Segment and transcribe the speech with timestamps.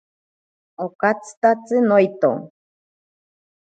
[0.85, 2.29] Okatyitatsi noito.